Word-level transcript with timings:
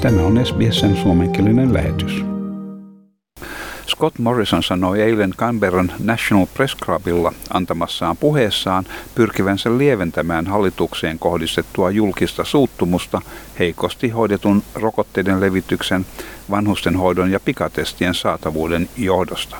Tämä 0.00 0.22
on 0.22 0.46
SBSn 0.46 0.96
suomenkielinen 0.96 1.74
lähetys. 1.74 2.24
Scott 3.88 4.18
Morrison 4.18 4.62
sanoi 4.62 5.02
eilen 5.02 5.34
Canberran 5.36 5.92
National 6.04 6.46
Press 6.54 6.76
Clubilla 6.76 7.32
antamassaan 7.50 8.16
puheessaan 8.16 8.84
pyrkivänsä 9.14 9.78
lieventämään 9.78 10.46
hallitukseen 10.46 11.18
kohdistettua 11.18 11.90
julkista 11.90 12.44
suuttumusta 12.44 13.22
heikosti 13.58 14.08
hoidetun 14.08 14.62
rokotteiden 14.74 15.40
levityksen, 15.40 16.06
vanhustenhoidon 16.50 17.30
ja 17.30 17.40
pikatestien 17.40 18.14
saatavuuden 18.14 18.88
johdosta. 18.96 19.56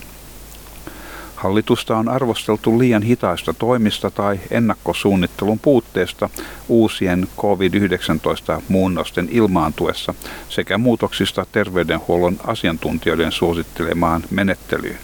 Hallitusta 1.40 1.96
on 1.96 2.08
arvosteltu 2.08 2.78
liian 2.78 3.02
hitaista 3.02 3.54
toimista 3.54 4.10
tai 4.10 4.40
ennakkosuunnittelun 4.50 5.58
puutteesta 5.58 6.30
uusien 6.68 7.28
COVID-19-muunnosten 7.38 9.28
ilmaantuessa 9.30 10.14
sekä 10.48 10.78
muutoksista 10.78 11.46
terveydenhuollon 11.52 12.36
asiantuntijoiden 12.46 13.32
suosittelemaan 13.32 14.22
menettelyyn. 14.30 14.98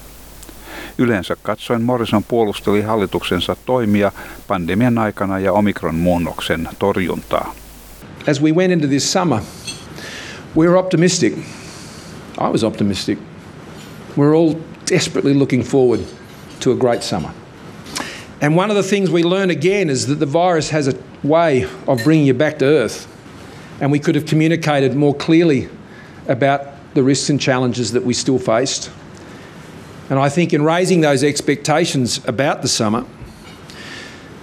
Yleensä 0.98 1.36
katsoen 1.42 1.82
Morrison 1.82 2.24
puolusteli 2.24 2.82
hallituksensa 2.82 3.56
toimia 3.66 4.12
pandemian 4.48 4.98
aikana 4.98 5.38
ja 5.38 5.52
omikron-muunnoksen 5.52 6.68
torjuntaa. 6.78 7.54
As 8.30 8.42
we 8.42 8.52
went 8.52 8.72
into 8.72 8.86
this 8.86 9.12
summer, 9.12 9.40
we 10.56 10.66
were 10.66 10.78
optimistic. 10.78 11.32
I 12.40 12.50
was 12.52 12.64
optimistic. 12.64 13.18
We're 14.18 14.36
all 14.36 14.54
desperately 14.90 15.34
looking 15.34 15.64
forward 15.64 16.00
to 16.60 16.72
a 16.72 16.76
great 16.76 17.02
summer. 17.02 17.32
And 18.40 18.54
one 18.54 18.70
of 18.70 18.76
the 18.76 18.82
things 18.82 19.10
we 19.10 19.22
learn 19.22 19.50
again 19.50 19.88
is 19.88 20.06
that 20.08 20.16
the 20.16 20.26
virus 20.26 20.70
has 20.70 20.88
a 20.88 20.98
way 21.22 21.64
of 21.86 22.04
bringing 22.04 22.26
you 22.26 22.34
back 22.34 22.58
to 22.58 22.64
earth. 22.64 23.12
And 23.80 23.90
we 23.90 23.98
could 23.98 24.14
have 24.14 24.26
communicated 24.26 24.94
more 24.94 25.14
clearly 25.14 25.68
about 26.28 26.94
the 26.94 27.02
risks 27.02 27.30
and 27.30 27.40
challenges 27.40 27.92
that 27.92 28.04
we 28.04 28.14
still 28.14 28.38
faced. 28.38 28.90
And 30.08 30.18
I 30.18 30.28
think 30.28 30.52
in 30.52 30.62
raising 30.62 31.00
those 31.00 31.24
expectations 31.24 32.24
about 32.26 32.62
the 32.62 32.68
summer, 32.68 33.04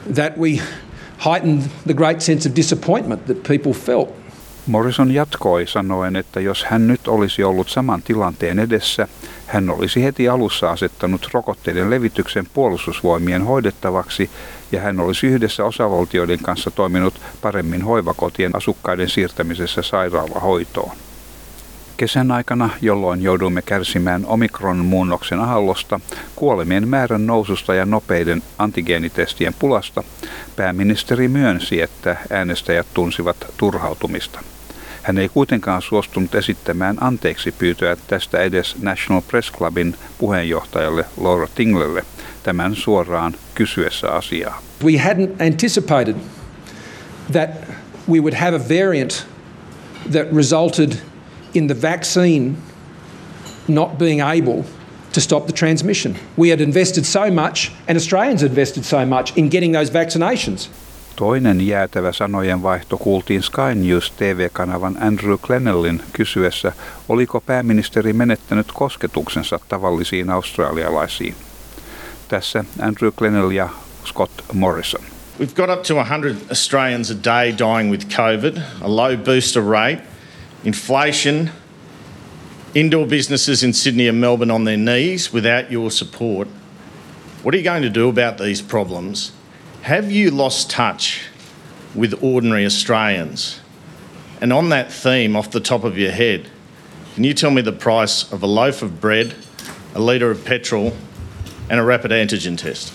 that 0.06 0.38
we 0.38 0.62
heightened 1.20 1.64
the 1.86 1.94
great 1.94 2.22
sense 2.22 2.46
of 2.46 2.54
disappointment 2.54 3.28
that 3.28 3.44
people 3.44 3.74
felt. 3.74 4.14
Morrison 4.68 5.12
jatkoi 5.12 5.68
sanoen, 5.68 6.16
että 6.16 6.40
jos 6.40 6.66
hän 6.66 6.88
nyt 6.88 7.08
olisi 7.08 7.44
ollut 7.44 7.70
saman 7.70 8.02
tilanteen 8.02 8.60
edessä, 8.60 9.08
hän 9.48 9.70
olisi 9.70 10.04
heti 10.04 10.30
alussa 10.30 10.72
asettanut 10.72 11.30
rokotteiden 11.34 11.90
levityksen 11.90 12.48
puolustusvoimien 12.54 13.44
hoidettavaksi 13.44 14.30
ja 14.72 14.82
hän 14.82 15.00
olisi 15.00 15.28
yhdessä 15.28 15.66
osavaltioiden 15.66 16.40
kanssa 16.40 16.72
toiminut 16.72 17.22
paremmin 17.42 17.82
hoivakotien 17.82 18.56
asukkaiden 18.56 19.10
siirtämisessä 19.10 19.82
sairaalahoitoon. 19.82 20.98
Kesän 21.98 22.32
aikana, 22.32 22.70
jolloin 22.82 23.22
jouduimme 23.22 23.62
kärsimään 23.62 24.26
omikron-muunnoksen 24.26 25.40
aallosta, 25.40 26.00
kuolemien 26.36 26.88
määrän 26.88 27.28
noususta 27.28 27.74
ja 27.74 27.86
nopeiden 27.86 28.44
antigeenitestien 28.58 29.54
pulasta, 29.60 30.04
pääministeri 30.56 31.28
myönsi, 31.28 31.82
että 31.82 32.18
äänestäjät 32.30 32.88
tunsivat 32.94 33.38
turhautumista. 33.58 34.40
Hän 35.04 35.18
ei 35.18 35.30
kuitenkaan 35.30 35.82
suostunut 35.82 36.36
esittämään 36.36 36.98
anteeksi 37.02 37.52
pyytöä 37.52 37.98
tästä 38.08 38.42
edes 38.42 38.76
National 38.82 39.22
Press 39.28 39.52
Clubin 39.52 39.96
puheenjohtajalle 40.18 41.06
Laura 41.18 41.48
Tinglelle 41.56 42.06
tämän 42.44 42.76
suoraan 42.76 43.36
kysyessä 43.56 44.08
asiaa. 44.12 44.62
We 44.84 44.92
hadn't 44.92 45.48
anticipated 45.48 46.16
that 47.32 47.50
we 48.10 48.20
would 48.20 48.34
have 48.34 48.56
a 48.56 48.60
variant 48.60 49.28
that 50.12 50.28
resulted 50.36 50.92
in 51.54 51.68
the 51.68 51.82
vaccine 51.82 52.56
not 53.68 53.98
being 53.98 54.22
able 54.22 54.64
to 55.14 55.22
stop 55.22 55.46
the 55.46 55.54
transmission. 55.54 56.16
We 56.38 56.50
had 56.50 56.60
invested 56.60 57.04
so 57.04 57.32
much, 57.32 57.72
and 57.88 57.96
Australians 57.96 58.44
invested 58.44 58.84
so 58.84 59.06
much 59.06 59.38
in 59.38 59.50
getting 59.50 59.74
those 59.74 59.92
vaccinations. 59.92 60.70
Toinen 61.16 61.68
jäätävä 61.68 62.12
sanojen 62.12 62.64
vaihto 62.64 62.98
kuultiin 62.98 63.44
Sky 63.44 63.76
News 63.76 64.12
TV-kanavan 64.12 64.98
Andrew 65.02 65.38
Glenellin 65.42 66.02
kysyessä, 66.14 66.72
oliko 67.10 67.42
pääministeri 67.42 68.14
menettänyt 68.14 68.68
kosketuksensa 68.74 69.60
tavallisiin 69.70 70.30
australialaisiin. 70.30 71.36
Tässä 72.28 72.66
Andrew 72.82 73.12
Glenell 73.18 73.52
ja 73.52 73.70
Scott 74.06 74.32
Morrison. 74.54 75.02
We've 75.40 75.56
got 75.56 75.70
up 75.70 75.84
to 75.84 75.96
100 75.96 76.36
Australians 76.50 77.12
a 77.12 77.24
day 77.24 77.54
dying 77.58 77.92
with 77.92 78.08
COVID, 78.08 78.58
a 78.82 78.96
low 78.96 79.18
booster 79.18 79.64
rate, 79.64 80.02
inflation, 80.64 81.50
indoor 82.76 83.08
businesses 83.08 83.64
in 83.64 83.74
Sydney 83.74 84.10
and 84.10 84.20
Melbourne 84.20 84.54
on 84.54 84.66
their 84.66 84.78
knees 84.78 85.34
without 85.34 85.72
your 85.72 85.92
support. 85.92 86.48
What 87.44 87.54
are 87.54 87.58
you 87.58 87.64
going 87.64 87.84
to 87.84 88.00
do 88.00 88.10
about 88.10 88.38
these 88.38 88.64
problems? 88.64 89.32
Have 89.84 90.10
you 90.14 90.32
lost 90.32 90.70
touch 90.70 91.26
with 91.94 92.24
ordinary 92.24 92.66
Australians? 92.66 93.60
And 94.40 94.54
on 94.54 94.70
that 94.70 94.90
theme, 94.94 95.36
off 95.36 95.52
the 95.52 95.60
top 95.60 95.84
of 95.84 95.98
your 95.98 96.14
head, 96.14 96.50
can 97.16 97.26
you 97.26 97.34
tell 97.34 97.52
me 97.52 97.62
the 97.62 97.74
price 97.74 98.32
of 98.32 98.42
a 98.44 98.48
loaf 98.48 98.82
of 98.82 99.02
bread, 99.02 99.36
a 99.94 100.00
litre 100.00 100.32
of 100.32 100.46
petrol, 100.46 100.96
and 101.70 101.82
a 101.82 101.84
rapid 101.84 102.12
antigen 102.12 102.58
test? 102.58 102.94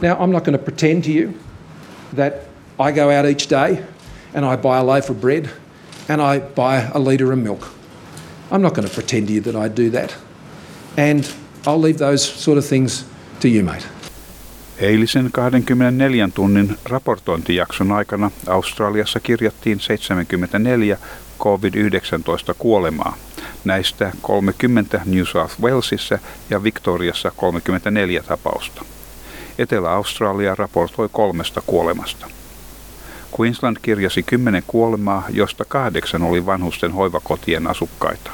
Now, 0.00 0.16
I'm 0.16 0.30
not 0.30 0.44
going 0.44 0.56
to 0.56 0.62
pretend 0.62 1.02
to 1.04 1.12
you 1.12 1.36
that 2.12 2.44
I 2.78 2.92
go 2.92 3.10
out 3.10 3.26
each 3.26 3.48
day 3.48 3.84
and 4.32 4.44
I 4.44 4.54
buy 4.54 4.78
a 4.78 4.84
loaf 4.84 5.10
of 5.10 5.20
bread 5.20 5.50
and 6.08 6.22
I 6.22 6.38
buy 6.38 6.82
a 6.82 7.00
litre 7.00 7.32
of 7.32 7.38
milk. 7.40 7.68
I'm 8.52 8.62
not 8.62 8.74
going 8.74 8.86
to 8.86 8.94
pretend 8.94 9.26
to 9.26 9.32
you 9.32 9.40
that 9.40 9.56
I 9.56 9.66
do 9.66 9.90
that. 9.90 10.14
And 10.96 11.28
I'll 11.66 11.80
leave 11.80 11.98
those 11.98 12.24
sort 12.24 12.58
of 12.58 12.64
things 12.64 13.04
to 13.40 13.48
you, 13.48 13.64
mate. 13.64 13.88
Eilisen 14.80 15.28
24 15.32 16.28
tunnin 16.34 16.76
raportointijakson 16.84 17.92
aikana 17.92 18.30
Australiassa 18.46 19.20
kirjattiin 19.20 19.80
74 19.80 20.98
COVID-19 21.38 22.54
kuolemaa. 22.58 23.16
Näistä 23.64 24.12
30 24.22 25.00
New 25.04 25.24
South 25.24 25.60
Walesissa 25.60 26.18
ja 26.50 26.62
Victoriassa 26.62 27.32
34 27.36 28.22
tapausta. 28.22 28.84
Etelä-Australia 29.58 30.54
raportoi 30.54 31.08
kolmesta 31.12 31.62
kuolemasta. 31.66 32.26
Queensland 33.40 33.76
kirjasi 33.82 34.22
10 34.22 34.62
kuolemaa, 34.66 35.26
josta 35.30 35.64
kahdeksan 35.64 36.22
oli 36.22 36.46
vanhusten 36.46 36.92
hoivakotien 36.92 37.66
asukkaita. 37.66 38.30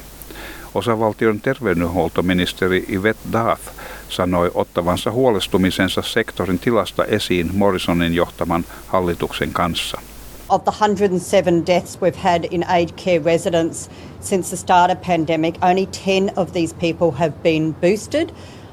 Osavaltion 0.74 1.40
terveydenhuoltoministeri 1.40 2.84
Yvette 2.88 3.28
Dath 3.32 3.62
sanoi 4.08 4.50
ottavansa 4.54 5.12
huolestumisensa 5.12 6.02
sektorin 6.02 6.58
tilasta 6.58 7.04
esiin 7.04 7.50
Morrisonin 7.54 8.14
johtaman 8.14 8.64
hallituksen 8.86 9.52
kanssa. 9.52 10.00
Of 10.48 10.64
the 10.64 10.70
107 10.70 11.66
deaths 11.66 11.98
we've 12.02 12.22
had 12.24 12.44
in 12.50 12.64
aged 12.68 12.96
care 13.04 13.24
residents 13.24 13.90
since 14.20 14.50
the 14.50 14.56
start 14.56 14.90
of 14.90 15.00
pandemic, 15.06 15.54
only 15.62 15.86
10 15.86 16.30
of 16.36 16.52
these 16.52 16.74
people 16.74 17.10
have 17.10 17.32
been 17.42 17.74
boosted. 17.74 18.28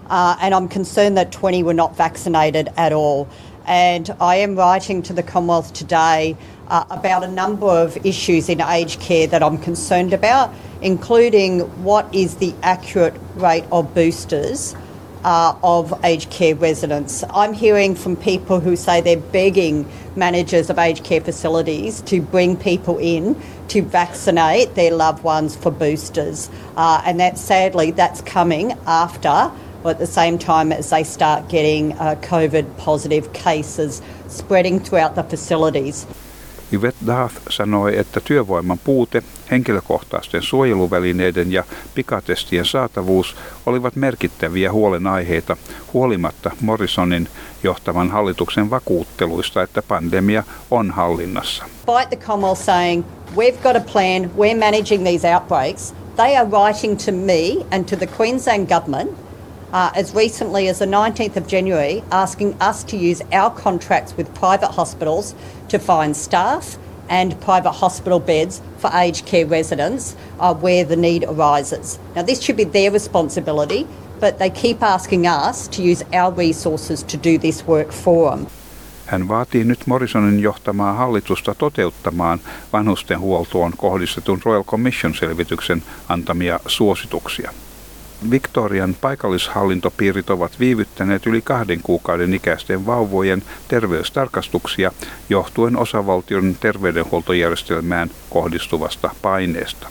Uh, 0.09 0.35
and 0.41 0.53
I'm 0.53 0.69
concerned 0.69 1.17
that 1.17 1.31
20 1.31 1.63
were 1.63 1.73
not 1.73 1.97
vaccinated 1.97 2.69
at 2.77 2.93
all. 2.93 3.27
And 3.65 4.15
I 4.21 4.35
am 4.35 4.55
writing 4.55 5.01
to 5.03 5.13
the 5.13 5.23
Commonwealth 5.23 5.73
today 5.73 6.35
uh, 6.67 6.83
about 6.89 7.23
a 7.23 7.27
number 7.27 7.65
of 7.65 7.97
issues 8.05 8.49
in 8.49 8.61
aged 8.61 8.99
care 8.99 9.25
that 9.27 9.41
I'm 9.41 9.57
concerned 9.57 10.13
about, 10.13 10.53
including 10.81 11.61
what 11.83 12.13
is 12.13 12.35
the 12.35 12.53
accurate 12.61 13.15
rate 13.35 13.65
of 13.71 13.95
boosters 13.95 14.75
uh, 15.23 15.55
of 15.63 15.93
aged 16.03 16.29
care 16.29 16.55
residents. 16.55 17.23
I'm 17.29 17.53
hearing 17.53 17.95
from 17.95 18.15
people 18.15 18.59
who 18.59 18.75
say 18.75 19.01
they're 19.01 19.17
begging 19.17 19.89
managers 20.15 20.69
of 20.69 20.77
aged 20.77 21.03
care 21.03 21.21
facilities 21.21 22.01
to 22.01 22.21
bring 22.21 22.57
people 22.57 22.97
in 22.99 23.41
to 23.69 23.81
vaccinate 23.81 24.75
their 24.75 24.91
loved 24.91 25.23
ones 25.23 25.55
for 25.55 25.71
boosters, 25.71 26.49
uh, 26.75 27.01
and 27.05 27.19
that 27.19 27.37
sadly 27.37 27.91
that's 27.91 28.21
coming 28.21 28.73
after. 28.85 29.51
Or 29.83 29.91
at 29.91 29.99
the 29.99 30.07
same 30.07 30.37
time 30.37 30.71
as 30.71 30.89
they 30.91 31.03
start 31.03 31.49
getting 31.49 31.91
uh, 31.93 32.15
COVID 32.21 32.77
positive 32.77 33.33
cases 33.33 34.01
spreading 34.29 34.79
throughout 34.79 35.15
the 35.15 35.23
facilities. 35.23 36.07
Yvette 36.73 37.05
Dath 37.07 37.35
sanoi, 37.49 37.97
että 37.97 38.19
työvoiman 38.19 38.79
puute, 38.83 39.23
henkilökohtaisten 39.51 40.41
suojeluvälineiden 40.41 41.51
ja 41.51 41.63
pikatestien 41.95 42.65
saatavuus 42.65 43.35
olivat 43.65 43.95
merkittäviä 43.95 44.71
huolenaiheita 44.71 45.57
huolimatta 45.93 46.51
Morrisonin 46.61 47.27
johtavan 47.63 48.11
hallituksen 48.11 48.69
vakuutteluista, 48.69 49.63
että 49.63 49.81
pandemia 49.81 50.43
on 50.71 50.91
hallinnassa. 50.91 51.63
Despite 51.63 52.15
the 52.15 52.25
Commonwealth 52.25 52.61
saying, 52.61 53.05
we've 53.35 53.63
got 53.63 53.75
a 53.75 53.91
plan, 53.91 54.31
we're 54.37 54.59
managing 54.59 55.03
these 55.03 55.33
outbreaks, 55.33 55.95
they 56.15 56.37
are 56.37 56.49
writing 56.49 56.97
to 57.05 57.11
me 57.11 57.65
and 57.71 57.85
to 57.85 57.95
the 57.95 58.07
Queensland 58.17 58.67
Government 58.67 59.22
uh, 59.73 59.91
as 59.95 60.13
recently 60.13 60.67
as 60.69 60.79
the 60.79 60.85
19th 60.85 61.35
of 61.35 61.47
January, 61.47 62.03
asking 62.11 62.53
us 62.61 62.83
to 62.83 62.97
use 62.97 63.21
our 63.31 63.49
contracts 63.49 64.15
with 64.15 64.33
private 64.35 64.71
hospitals 64.71 65.35
to 65.67 65.79
find 65.79 66.15
staff 66.15 66.77
and 67.09 67.39
private 67.41 67.71
hospital 67.71 68.19
beds 68.19 68.61
for 68.77 68.89
aged 68.93 69.25
care 69.25 69.45
residents 69.45 70.15
uh, 70.39 70.53
where 70.53 70.85
the 70.85 70.95
need 70.95 71.23
arises. 71.23 71.99
Now, 72.15 72.21
this 72.21 72.41
should 72.41 72.55
be 72.55 72.63
their 72.63 72.91
responsibility, 72.91 73.87
but 74.19 74.37
they 74.37 74.49
keep 74.49 74.83
asking 74.83 75.27
us 75.27 75.67
to 75.69 75.81
use 75.81 76.03
our 76.13 76.31
resources 76.31 77.03
to 77.03 77.17
do 77.17 77.37
this 77.37 77.67
work 77.67 77.91
for 77.91 78.29
them. 78.29 78.47
Hän 79.05 79.27
vaatii 79.27 79.63
nyt 79.63 79.87
Morrisonin 79.87 80.39
johtamaa 80.39 80.93
hallitusta 80.93 81.55
toteuttamaan 81.55 82.39
vanhustenhuoltoon 82.73 83.71
kohdistetun 83.77 84.41
Royal 84.45 84.63
Commission-selvityksen 84.63 85.83
antamia 86.09 86.59
suosituksia. 86.67 87.51
Victorian 88.31 88.95
paikallishallintopiirit 89.01 90.29
ovat 90.29 90.59
viivyttäneet 90.59 91.25
yli 91.25 91.41
kahden 91.41 91.79
kuukauden 91.83 92.33
ikäisten 92.33 92.85
vauvojen 92.85 93.43
terveystarkastuksia 93.67 94.91
johtuen 95.29 95.77
osavaltion 95.77 96.55
terveydenhuoltojärjestelmään 96.59 98.11
kohdistuvasta 98.29 99.09
paineesta. 99.21 99.87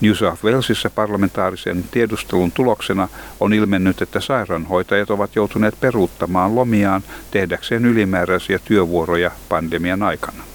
New 0.00 0.12
South 0.12 0.44
Walesissa 0.44 0.90
parlamentaarisen 0.90 1.84
tiedustelun 1.90 2.52
tuloksena 2.52 3.08
on 3.40 3.52
ilmennyt, 3.52 4.02
että 4.02 4.20
sairaanhoitajat 4.20 5.10
ovat 5.10 5.36
joutuneet 5.36 5.80
peruuttamaan 5.80 6.54
lomiaan 6.54 7.02
tehdäkseen 7.30 7.84
ylimääräisiä 7.84 8.58
työvuoroja 8.64 9.30
pandemian 9.48 10.02
aikana. 10.02 10.53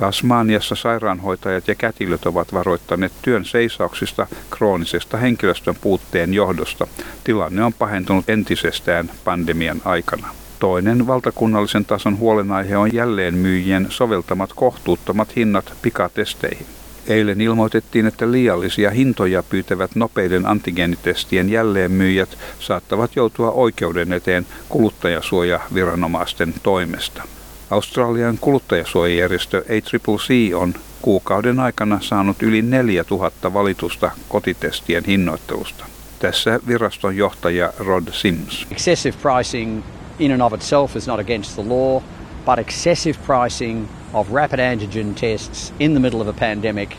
Tasmaniassa 0.00 0.74
sairaanhoitajat 0.74 1.68
ja 1.68 1.74
kätilöt 1.74 2.26
ovat 2.26 2.52
varoittaneet 2.52 3.12
työn 3.22 3.44
seisauksista 3.44 4.26
kroonisesta 4.50 5.16
henkilöstön 5.16 5.74
puutteen 5.80 6.34
johdosta. 6.34 6.86
Tilanne 7.24 7.64
on 7.64 7.72
pahentunut 7.72 8.30
entisestään 8.30 9.10
pandemian 9.24 9.82
aikana. 9.84 10.28
Toinen 10.58 11.06
valtakunnallisen 11.06 11.84
tason 11.84 12.18
huolenaihe 12.18 12.76
on 12.76 12.92
jälleen 12.92 13.34
myyjien 13.34 13.86
soveltamat 13.90 14.52
kohtuuttomat 14.52 15.36
hinnat 15.36 15.72
pikatesteihin. 15.82 16.66
Eilen 17.06 17.40
ilmoitettiin, 17.40 18.06
että 18.06 18.32
liiallisia 18.32 18.90
hintoja 18.90 19.42
pyytävät 19.42 19.90
nopeiden 19.94 20.46
antigeenitestien 20.46 21.50
jälleenmyyjät 21.50 22.38
saattavat 22.58 23.16
joutua 23.16 23.50
oikeuden 23.50 24.12
eteen 24.12 24.46
kuluttajasuojaviranomaisten 24.68 26.54
toimesta. 26.62 27.22
Australian 27.70 28.38
kuluttajasuojajärjestö 28.40 29.58
ACCC 29.58 30.54
on 30.54 30.74
kuukauden 31.02 31.60
aikana 31.60 31.98
saanut 32.00 32.42
yli 32.42 32.62
4000 32.62 33.54
valitusta 33.54 34.10
kotitestien 34.28 35.04
hinnoittelusta. 35.04 35.84
Tässä 36.18 36.60
viraston 36.66 37.16
johtaja 37.16 37.72
Rod 37.78 38.12
Sims. 38.12 38.66
Excessive 38.70 39.16
pricing 39.22 39.82
in 40.18 40.32
and 40.32 40.40
of 40.40 40.52
itself 40.52 40.96
is 40.96 41.06
not 41.06 41.20
against 41.20 41.54
the 41.54 41.68
law, 41.68 42.02
but 42.46 42.58
excessive 42.58 43.18
pricing 43.26 43.88
of 44.12 44.32
rapid 44.32 44.58
antigen 44.58 45.14
tests 45.14 45.74
in 45.78 45.92
the 45.92 46.00
middle 46.00 46.20
of 46.20 46.28
a 46.28 46.32
pandemic, 46.32 46.90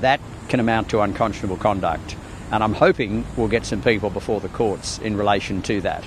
that 0.00 0.20
can 0.48 0.60
amount 0.60 0.88
to 0.88 1.02
unconscionable 1.02 1.56
conduct. 1.56 2.16
And 2.50 2.64
I'm 2.64 2.74
hoping 2.80 3.24
we'll 3.36 3.50
get 3.50 3.64
some 3.64 3.82
people 3.82 4.10
before 4.10 4.40
the 4.40 4.56
courts 4.58 5.00
in 5.02 5.18
relation 5.18 5.62
to 5.62 5.80
that. 5.80 6.04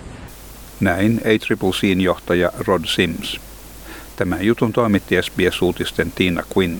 Näin 0.80 1.22
ACCCn 1.26 2.02
johtaja 2.02 2.52
Rod 2.68 2.86
Sims. 2.86 3.47
Tämän 4.18 4.46
jutun 4.46 4.74
toimitti 4.74 5.16
SBS-uutisten 5.22 6.12
Tiina 6.16 6.44
Quinn. 6.58 6.78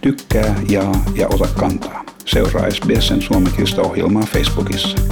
Tykkää, 0.00 0.54
jaa 0.68 1.04
ja 1.14 1.28
ota 1.28 1.48
kantaa. 1.58 2.04
Seuraa 2.24 2.70
SBSn 2.70 3.22
suomenkielistä 3.22 3.82
ohjelmaa 3.82 4.22
Facebookissa. 4.22 5.11